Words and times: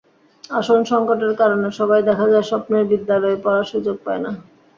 আসন 0.49 0.79
সংকটের 0.91 1.33
কারণে 1.41 1.67
সবাই 1.79 2.01
দেখা 2.09 2.25
যায় 2.31 2.45
স্বপ্নের 2.49 2.83
বিশ্ববিদ্যালয়ে 2.83 3.41
পড়ার 3.43 3.69
সুযোগ 3.71 3.95
পায় 4.05 4.21
না। 4.25 4.31